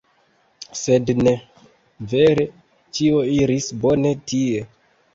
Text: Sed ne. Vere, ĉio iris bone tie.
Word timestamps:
Sed 0.79 1.11
ne. 1.27 1.35
Vere, 2.15 2.49
ĉio 2.99 3.23
iris 3.39 3.73
bone 3.87 4.19
tie. 4.35 4.69